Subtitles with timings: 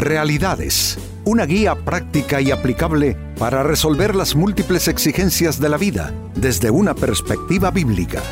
[0.00, 6.70] Realidades, una guía práctica y aplicable para resolver las múltiples exigencias de la vida desde
[6.70, 8.22] una perspectiva bíblica.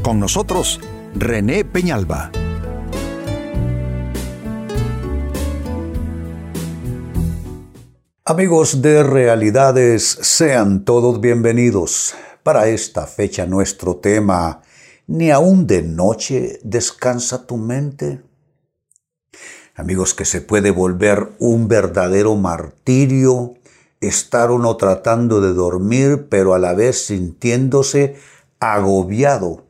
[0.00, 0.78] Con nosotros,
[1.16, 2.30] René Peñalba.
[8.24, 12.14] Amigos de Realidades, sean todos bienvenidos.
[12.44, 14.62] Para esta fecha nuestro tema,
[15.08, 18.27] ni aún de noche descansa tu mente.
[19.78, 23.54] Amigos, que se puede volver un verdadero martirio
[24.00, 28.16] estar uno tratando de dormir, pero a la vez sintiéndose
[28.58, 29.66] agobiado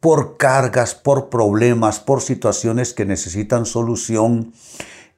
[0.00, 4.52] por cargas, por problemas, por situaciones que necesitan solución.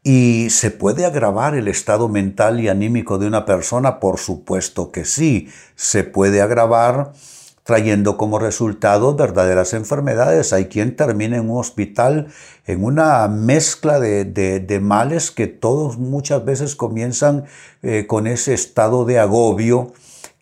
[0.02, 3.98] ¿Y se puede agravar el estado mental y anímico de una persona?
[3.98, 7.14] Por supuesto que sí, se puede agravar
[7.64, 10.52] trayendo como resultado verdaderas enfermedades.
[10.52, 12.28] Hay quien termina en un hospital
[12.66, 17.44] en una mezcla de, males que todos muchas veces comienzan
[17.82, 19.92] eh, con ese estado de agobio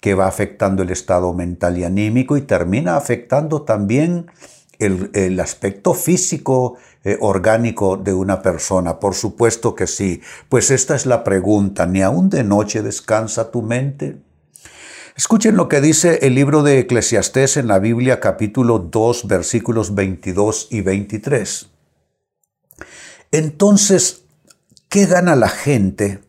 [0.00, 4.27] que va afectando el estado mental y anímico y termina afectando también
[4.80, 8.98] el, aspecto físico, eh, orgánico de una persona.
[8.98, 10.20] Por supuesto que sí.
[10.48, 11.86] Pues esta es la pregunta.
[11.86, 14.16] ¿Ni aún de noche descansa tu mente?
[15.14, 20.69] Escuchen lo que dice el libro de Eclesiastés en la Biblia capítulo 2 versículos 22
[20.70, 21.69] y 23.
[23.30, 24.22] Entonces,
[24.88, 26.22] ¿qué gana la gente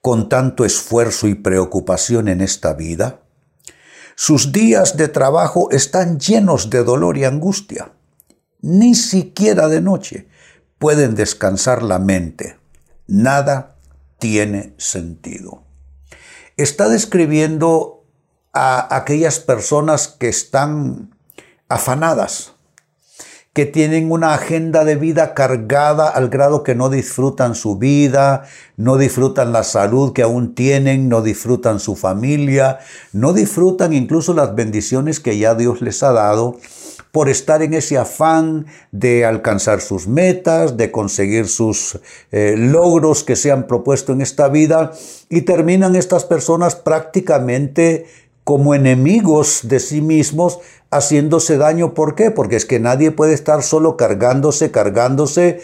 [0.00, 3.20] con tanto esfuerzo y preocupación en esta vida?
[4.16, 7.92] Sus días de trabajo están llenos de dolor y angustia.
[8.60, 10.26] Ni siquiera de noche
[10.78, 12.58] pueden descansar la mente.
[13.06, 13.76] Nada
[14.18, 15.62] tiene sentido.
[16.56, 17.95] Está describiendo
[18.58, 21.10] a aquellas personas que están
[21.68, 22.54] afanadas,
[23.52, 28.44] que tienen una agenda de vida cargada al grado que no disfrutan su vida,
[28.78, 32.78] no disfrutan la salud que aún tienen, no disfrutan su familia,
[33.12, 36.56] no disfrutan incluso las bendiciones que ya Dios les ha dado
[37.12, 41.98] por estar en ese afán de alcanzar sus metas, de conseguir sus
[42.32, 44.92] eh, logros que se han propuesto en esta vida
[45.30, 48.06] y terminan estas personas prácticamente
[48.46, 50.60] como enemigos de sí mismos,
[50.92, 51.94] haciéndose daño.
[51.94, 52.30] ¿Por qué?
[52.30, 55.62] Porque es que nadie puede estar solo cargándose, cargándose,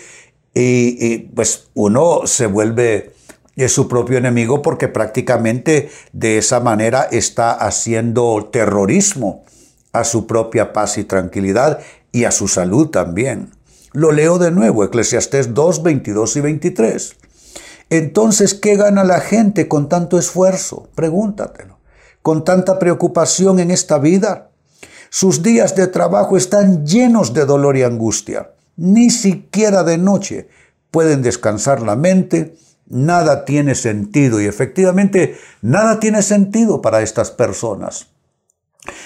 [0.53, 3.13] y, pues uno se vuelve
[3.55, 9.45] es su propio enemigo porque prácticamente de esa manera está haciendo terrorismo
[9.93, 11.79] a su propia paz y tranquilidad
[12.11, 13.51] y a su salud también.
[13.93, 17.17] Lo leo de nuevo, Eclesiastés 2, 22 y 23.
[17.91, 20.89] Entonces, ¿qué gana la gente con tanto esfuerzo?
[20.97, 21.72] Pregúntatelo
[22.23, 24.51] con tanta preocupación en esta vida.
[25.11, 28.53] Sus días de trabajo están llenos de dolor y angustia.
[28.77, 30.49] Ni siquiera de noche
[30.91, 32.57] pueden descansar la mente.
[32.89, 38.07] Nada tiene sentido y efectivamente nada tiene sentido para estas personas.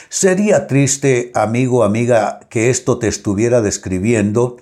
[0.09, 4.57] Sería triste, amigo, amiga, que esto te estuviera describiendo,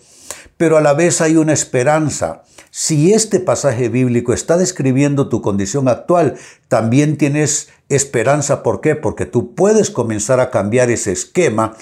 [0.56, 2.42] pero a la vez hay una esperanza.
[2.70, 6.34] Si este pasaje bíblico está describiendo tu condición actual,
[6.68, 8.62] también tienes esperanza.
[8.62, 8.96] ¿Por qué?
[8.96, 11.76] Porque tú puedes comenzar a cambiar ese esquema,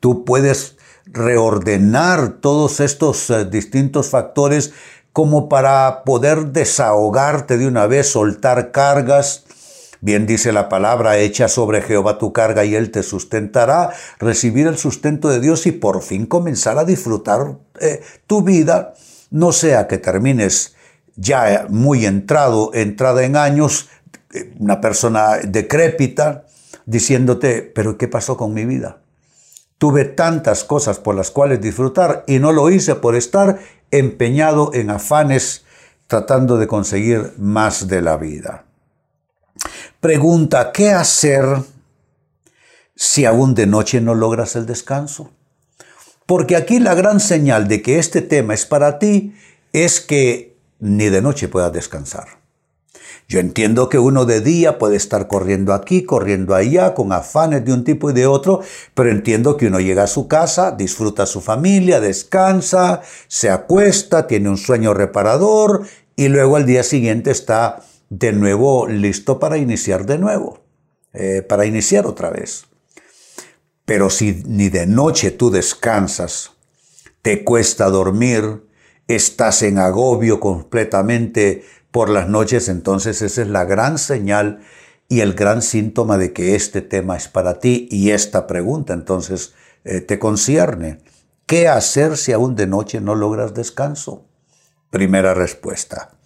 [0.00, 4.72] tú puedes reordenar todos estos eh, distintos factores
[5.12, 9.44] como para poder desahogarte de una vez, soltar cargas.
[10.00, 14.78] Bien dice la palabra, echa sobre Jehová tu carga y él te sustentará, recibir el
[14.78, 18.94] sustento de Dios y por fin comenzar a disfrutar eh, tu vida,
[19.30, 20.76] no sea que termines
[21.16, 23.88] ya muy entrado, entrada en años,
[24.58, 26.44] una persona decrépita
[26.86, 28.98] diciéndote, pero ¿qué pasó con mi vida?
[29.78, 33.58] Tuve tantas cosas por las cuales disfrutar y no lo hice por estar
[33.90, 35.64] empeñado en afanes
[36.06, 38.67] tratando de conseguir más de la vida.
[40.00, 41.44] Pregunta, ¿qué hacer
[42.94, 45.32] si aún de noche no logras el descanso?
[46.24, 49.34] Porque aquí la gran señal de que este tema es para ti
[49.72, 52.38] es que ni de noche puedas descansar.
[53.26, 57.72] Yo entiendo que uno de día puede estar corriendo aquí, corriendo allá, con afanes de
[57.72, 58.60] un tipo y de otro,
[58.94, 64.28] pero entiendo que uno llega a su casa, disfruta a su familia, descansa, se acuesta,
[64.28, 65.82] tiene un sueño reparador
[66.14, 70.60] y luego al día siguiente está de nuevo listo para iniciar de nuevo,
[71.12, 72.64] eh, para iniciar otra vez.
[73.84, 76.52] Pero si ni de noche tú descansas,
[77.22, 78.62] te cuesta dormir,
[79.06, 84.60] estás en agobio completamente por las noches, entonces esa es la gran señal
[85.08, 89.54] y el gran síntoma de que este tema es para ti y esta pregunta entonces
[89.84, 90.98] eh, te concierne.
[91.46, 94.26] ¿Qué hacer si aún de noche no logras descanso?
[94.90, 96.17] Primera respuesta.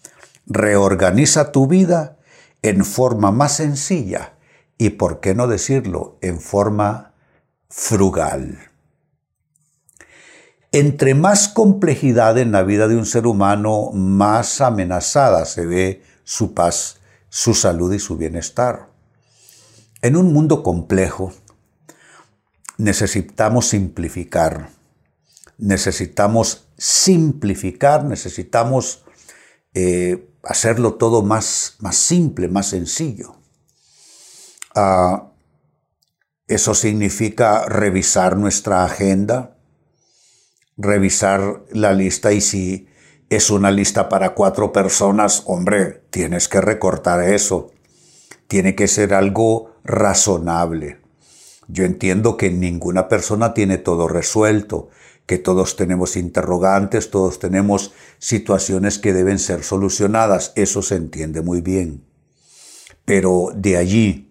[0.46, 2.18] Reorganiza tu vida
[2.62, 4.34] en forma más sencilla
[4.78, 7.14] y, por qué no decirlo, en forma
[7.68, 8.58] frugal.
[10.72, 16.54] Entre más complejidad en la vida de un ser humano, más amenazada se ve su
[16.54, 18.88] paz, su salud y su bienestar.
[20.00, 21.32] En un mundo complejo,
[22.78, 24.70] necesitamos simplificar,
[25.58, 29.04] necesitamos simplificar, necesitamos
[29.74, 33.36] eh, hacerlo todo más, más simple, más sencillo.
[34.74, 35.32] Ah,
[36.48, 39.56] eso significa revisar nuestra agenda,
[40.76, 42.88] revisar la lista y si
[43.30, 47.70] es una lista para cuatro personas, hombre, tienes que recortar eso.
[48.46, 51.00] Tiene que ser algo razonable.
[51.68, 54.90] Yo entiendo que ninguna persona tiene todo resuelto,
[55.26, 61.60] que todos tenemos interrogantes, todos tenemos situaciones que deben ser solucionadas, eso se entiende muy
[61.60, 62.04] bien.
[63.04, 64.30] Pero de allí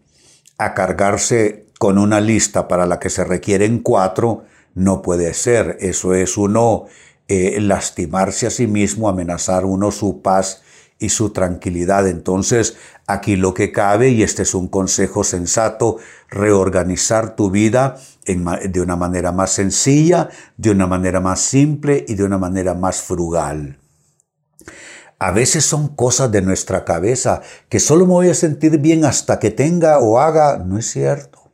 [0.58, 4.44] a cargarse con una lista para la que se requieren cuatro,
[4.76, 5.78] no puede ser.
[5.80, 6.86] Eso es uno
[7.28, 10.62] eh, lastimarse a sí mismo, amenazar uno su paz
[11.02, 12.08] y su tranquilidad.
[12.08, 12.78] Entonces,
[13.08, 15.98] aquí lo que cabe, y este es un consejo sensato,
[16.30, 22.24] reorganizar tu vida de una manera más sencilla, de una manera más simple y de
[22.24, 23.80] una manera más frugal.
[25.18, 29.40] A veces son cosas de nuestra cabeza que solo me voy a sentir bien hasta
[29.40, 30.60] que tenga o haga.
[30.60, 31.52] No es cierto.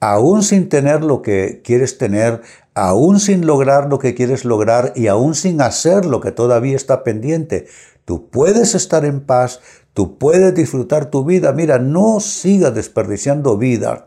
[0.00, 2.42] Aún sin tener lo que quieres tener,
[2.74, 7.02] aún sin lograr lo que quieres lograr y aún sin hacer lo que todavía está
[7.02, 7.66] pendiente,
[8.06, 9.60] Tú puedes estar en paz,
[9.92, 11.52] tú puedes disfrutar tu vida.
[11.52, 14.06] Mira, no sigas desperdiciando vida.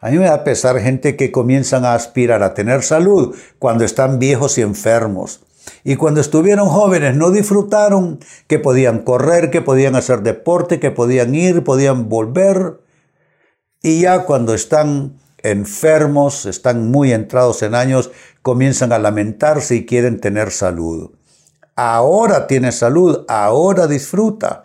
[0.00, 4.18] A mí me da pesar gente que comienzan a aspirar a tener salud cuando están
[4.18, 5.40] viejos y enfermos.
[5.84, 8.18] Y cuando estuvieron jóvenes no disfrutaron
[8.48, 12.80] que podían correr, que podían hacer deporte, que podían ir, podían volver.
[13.82, 18.10] Y ya cuando están enfermos, están muy entrados en años,
[18.42, 21.12] comienzan a lamentarse y quieren tener salud.
[21.80, 24.64] Ahora tienes salud, ahora disfruta.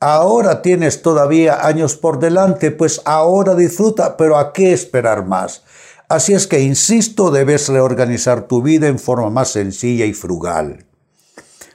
[0.00, 5.62] Ahora tienes todavía años por delante, pues ahora disfruta, pero ¿a qué esperar más?
[6.08, 10.86] Así es que, insisto, debes reorganizar tu vida en forma más sencilla y frugal.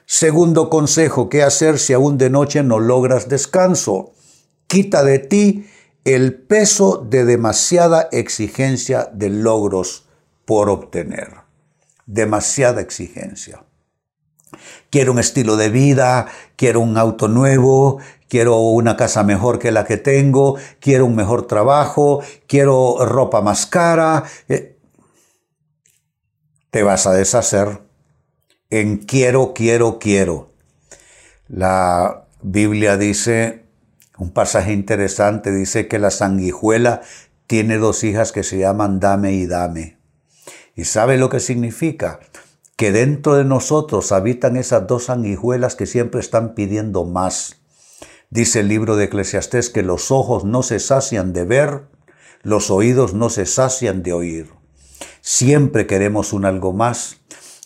[0.07, 4.13] Segundo consejo, ¿qué hacer si aún de noche no logras descanso?
[4.65, 5.67] Quita de ti
[6.03, 10.07] el peso de demasiada exigencia de logros
[10.45, 11.29] por obtener.
[12.07, 13.68] Demasiada exigencia.
[14.89, 19.85] Quiero un estilo de vida, quiero un auto nuevo, quiero una casa mejor que la
[19.85, 24.23] que tengo, quiero un mejor trabajo, quiero ropa más cara.
[24.47, 24.77] Eh,
[26.71, 27.81] te vas a deshacer
[28.69, 30.51] en quiero, quiero, quiero.
[31.47, 33.65] La Biblia dice,
[34.17, 37.01] un pasaje interesante, dice que la sanguijuela
[37.47, 39.97] tiene dos hijas que se llaman dame y dame.
[40.75, 42.19] ¿Y sabe lo que significa?
[42.79, 47.57] Que dentro de nosotros habitan esas dos sanguijuelas que siempre están pidiendo más.
[48.29, 51.89] Dice el libro de Eclesiastés que los ojos no se sacian de ver,
[52.41, 54.53] los oídos no se sacian de oír.
[55.19, 57.18] Siempre queremos un algo más,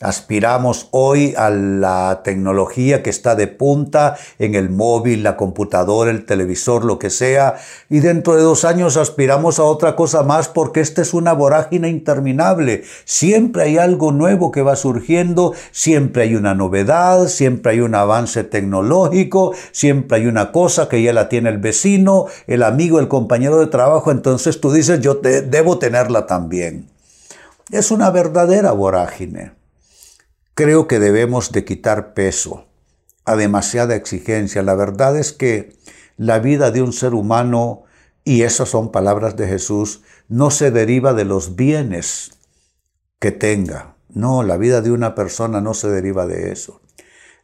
[0.03, 6.25] Aspiramos hoy a la tecnología que está de punta en el móvil, la computadora, el
[6.25, 7.55] televisor, lo que sea,
[7.89, 11.87] y dentro de dos años aspiramos a otra cosa más porque esta es una vorágine
[11.87, 12.83] interminable.
[13.05, 18.43] Siempre hay algo nuevo que va surgiendo, siempre hay una novedad, siempre hay un avance
[18.43, 23.57] tecnológico, siempre hay una cosa que ya la tiene el vecino, el amigo, el compañero
[23.57, 26.89] de trabajo, entonces tú dices yo debo tenerla también.
[27.71, 29.62] Es una verdadera vorágine.
[30.55, 32.67] Creo que debemos de quitar peso
[33.25, 34.61] a demasiada exigencia.
[34.61, 35.75] La verdad es que
[36.15, 37.83] la vida de un ser humano,
[38.23, 42.37] y esas son palabras de Jesús, no se deriva de los bienes
[43.19, 43.95] que tenga.
[44.09, 46.81] No, la vida de una persona no se deriva de eso.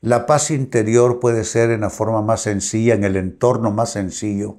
[0.02, 4.58] La paz interior puede ser en la forma más sencilla, en el entorno más sencillo.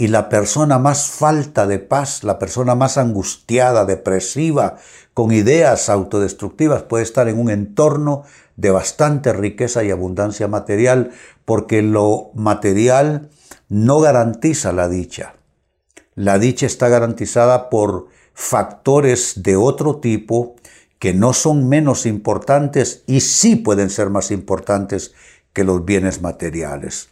[0.00, 4.76] Y la persona más falta de paz, la persona más angustiada, depresiva,
[5.12, 8.22] con ideas autodestructivas, puede estar en un entorno
[8.54, 11.10] de bastante riqueza y abundancia material,
[11.44, 13.30] porque lo material
[13.68, 15.34] no garantiza la dicha.
[16.14, 20.54] La dicha está garantizada por factores de otro tipo
[21.00, 25.12] que no son menos importantes y sí pueden ser más importantes
[25.52, 27.08] que los bienes materiales.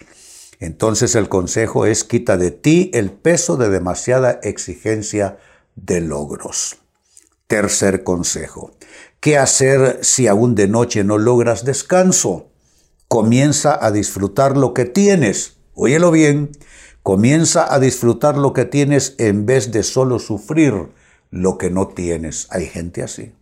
[0.58, 5.38] Entonces el consejo es quita de ti el peso de demasiada exigencia
[5.75, 6.78] de logros.
[7.46, 8.72] Tercer consejo.
[9.20, 12.50] ¿Qué hacer si aún de noche no logras descanso?
[13.08, 15.58] comienza a disfrutar lo que tienes.
[15.75, 16.50] Óyelo bien,
[17.02, 20.88] comienza a disfrutar lo que tienes en vez de solo sufrir
[21.30, 22.46] lo que no tienes.
[22.50, 23.32] Hay gente así.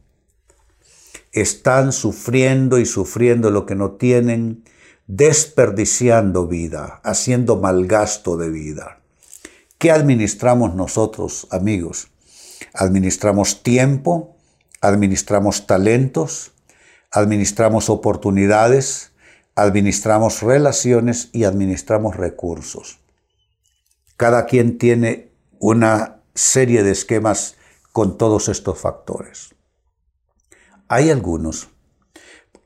[1.33, 4.65] Están sufriendo y sufriendo lo que no tienen,
[5.07, 9.01] desperdiciando vida, haciendo mal gasto de vida.
[9.79, 12.09] ¿Qué administramos nosotros, amigos?
[12.73, 14.37] Administramos tiempo,
[14.81, 16.53] administramos talentos,
[17.11, 19.13] administramos oportunidades,
[19.55, 22.99] administramos relaciones y administramos recursos.
[24.17, 27.57] Cada quien tiene una serie de esquemas
[27.93, 29.55] con todos estos factores.
[30.89, 31.69] Hay algunos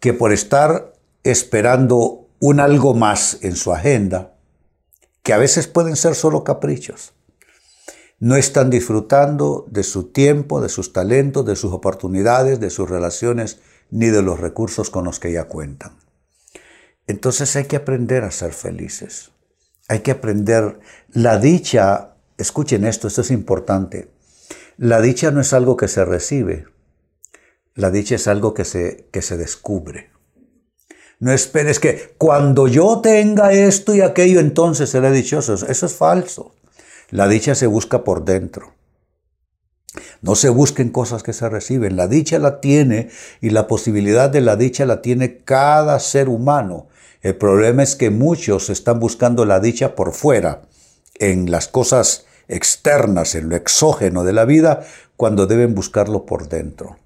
[0.00, 4.34] que por estar esperando un algo más en su agenda,
[5.22, 7.12] que a veces pueden ser solo caprichos,
[8.20, 13.60] no están disfrutando de su tiempo, de sus talentos, de sus oportunidades, de sus relaciones,
[13.90, 15.96] ni de los recursos con los que ya cuentan.
[17.06, 19.30] Entonces hay que aprender a ser felices.
[19.88, 20.80] Hay que aprender
[21.12, 22.16] la dicha.
[22.36, 24.10] Escuchen esto, esto es importante.
[24.76, 26.66] La dicha no es algo que se recibe.
[27.74, 30.10] La dicha es algo que se, que se descubre.
[31.20, 35.54] No esperes que cuando yo tenga esto y aquello, entonces seré dichoso.
[35.54, 36.54] Eso es falso.
[37.10, 38.72] La dicha se busca por dentro.
[40.20, 41.96] No se busquen cosas que se reciben.
[41.96, 43.10] La dicha la tiene
[43.40, 46.86] y la posibilidad de la dicha la tiene cada ser humano.
[47.20, 50.62] El problema es que muchos están buscando la dicha por fuera,
[51.18, 56.96] en las cosas externas, en lo exógeno de la vida, cuando deben buscarlo por dentro.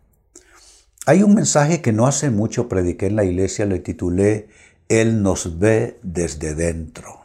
[1.05, 4.49] Hay un mensaje que no hace mucho prediqué en la iglesia, le titulé
[4.89, 7.23] Él nos ve desde dentro.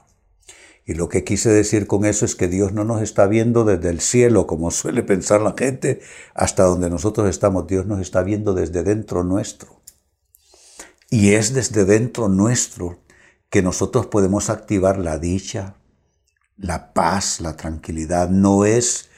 [0.83, 3.89] Y lo que quise decir con eso es que Dios no nos está viendo desde
[3.89, 5.99] el cielo, como suele pensar la gente,
[6.33, 7.67] hasta donde nosotros estamos.
[7.67, 9.81] Dios nos está viendo desde dentro nuestro.
[11.09, 12.99] Y es desde dentro nuestro
[13.49, 15.75] que nosotros podemos activar la dicha,
[16.57, 18.29] la paz, la tranquilidad.
[18.29, 19.09] No es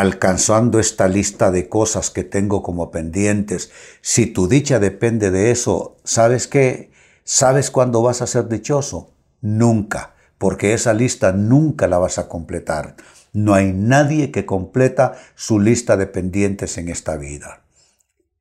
[0.00, 3.70] alcanzando esta lista de cosas que tengo como pendientes.
[4.00, 6.90] Si tu dicha depende de eso, ¿sabes qué?
[7.24, 9.12] ¿Sabes cuándo vas a ser dichoso?
[9.40, 12.94] Nunca porque esa lista nunca la vas a completar.
[13.32, 17.62] No hay nadie que completa su lista de pendientes en esta vida.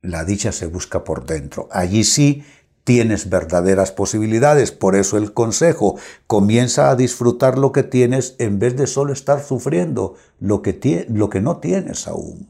[0.01, 1.67] La dicha se busca por dentro.
[1.71, 2.45] Allí sí
[2.87, 4.71] tienes verdaderas posibilidades.
[4.71, 9.43] Por eso el consejo, comienza a disfrutar lo que tienes en vez de solo estar
[9.43, 12.47] sufriendo lo que, lo que no tienes aún.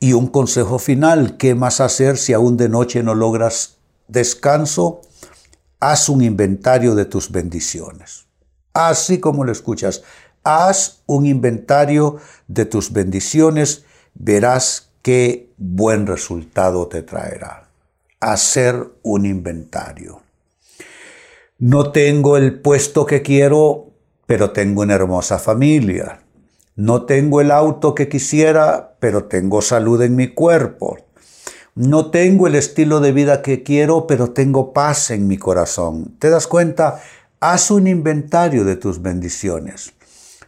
[0.00, 3.76] Y un consejo final, ¿qué más hacer si aún de noche no logras
[4.08, 5.02] descanso?
[5.82, 8.26] haz un inventario de tus bendiciones.
[8.72, 10.04] Así como lo escuchas,
[10.44, 13.84] haz un inventario de tus bendiciones,
[14.14, 17.71] verás qué buen resultado te traerá.
[18.22, 20.22] Hacer un inventario.
[21.58, 23.90] No tengo el puesto que quiero,
[24.26, 26.22] pero tengo una hermosa familia.
[26.76, 30.98] No tengo el auto que quisiera, pero tengo salud en mi cuerpo.
[31.74, 36.14] No tengo el estilo de vida que quiero, pero tengo paz en mi corazón.
[36.20, 37.02] ¿Te das cuenta?
[37.40, 39.94] Haz un inventario de tus bendiciones.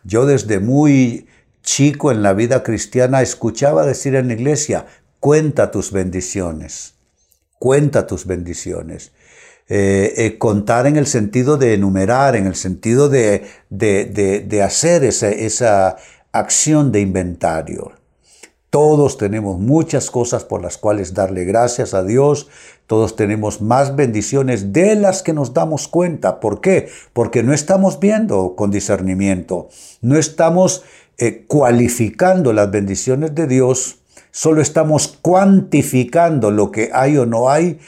[0.05, 1.27] Yo desde muy
[1.65, 4.87] chico en la vida cristiana escuchaba decir en la iglesia,
[5.19, 6.94] cuenta tus bendiciones,
[7.65, 9.13] cuenta tus bendiciones.
[9.71, 15.31] Eh, eh, contar en el sentido de enumerar, en el sentido de, de, hacer esa,
[15.31, 15.97] esa
[16.31, 17.93] acción de inventario.
[18.69, 22.49] Todos tenemos muchas cosas por las cuales darle gracias a Dios.
[22.87, 26.41] Todos tenemos más bendiciones de las que nos damos cuenta.
[26.41, 26.91] ¿Por qué?
[27.15, 29.71] Porque no estamos viendo con discernimiento.
[30.03, 30.83] No estamos
[31.17, 34.04] eh, cualificando las bendiciones de Dios.
[34.37, 37.79] Solo estamos cuantificando lo que hay o no hay.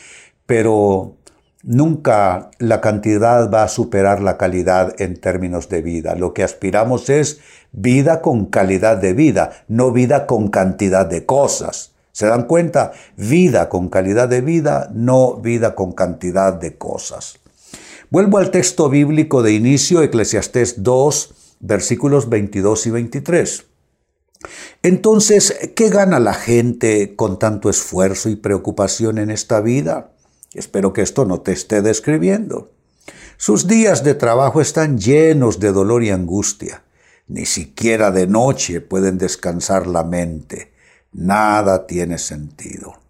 [0.46, 1.16] Pero
[1.64, 6.14] nunca la cantidad va a superar la calidad en términos de vida.
[6.14, 7.40] Lo que aspiramos es
[7.72, 11.94] vida con calidad de vida, no vida con cantidad de cosas.
[12.12, 12.92] ¿Se dan cuenta?
[13.16, 17.40] Vida con calidad de vida, no vida con cantidad de cosas.
[18.08, 23.65] Vuelvo al texto bíblico de inicio, Eclesiastés 2, versículos 22 y 23.
[24.82, 30.12] Entonces, ¿qué gana la gente con tanto esfuerzo y preocupación en esta vida?
[30.54, 32.70] Espero que esto no te esté describiendo.
[33.36, 36.82] Sus días de trabajo están llenos de dolor y angustia.
[37.28, 40.72] Ni siquiera de noche pueden descansar la mente.
[41.12, 43.05] Nada tiene sentido.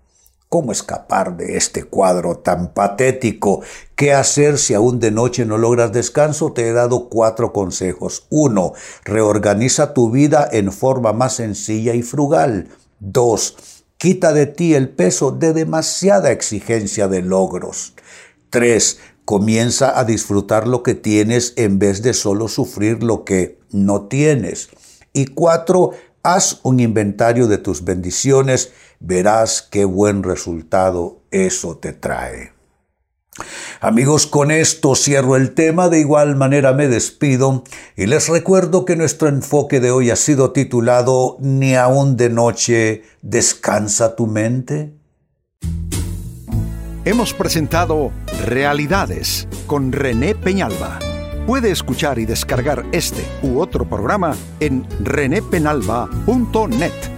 [0.56, 3.60] ¿Cómo escapar de este cuadro tan patético?
[3.94, 6.54] ¿Qué hacer si aún de noche no logras descanso?
[6.54, 8.26] Te he dado cuatro consejos.
[8.30, 8.72] Uno,
[9.04, 12.70] reorganiza tu vida en forma más sencilla y frugal.
[13.00, 17.92] Dos, quita de ti el peso de demasiada exigencia de logros.
[18.48, 18.98] 3.
[19.26, 24.70] Comienza a disfrutar lo que tienes en vez de solo sufrir lo que no tienes.
[25.12, 25.90] Y 4.
[26.22, 32.56] Haz un inventario de tus bendiciones, verás qué buen resultado eso te trae.
[33.80, 38.96] Amigos, con esto cierro el tema, de igual manera me despido y les recuerdo que
[38.96, 44.94] nuestro enfoque de hoy ha sido titulado Ni aún de noche descansa tu mente.
[47.04, 48.10] Hemos presentado
[48.46, 50.98] Realidades con René Peñalba.
[51.46, 57.15] Puede escuchar y descargar este u otro programa en renépenalba.net